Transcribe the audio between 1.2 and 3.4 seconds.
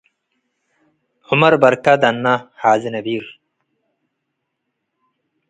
ዑመር በርከ ደነ ሓዚ ነቢር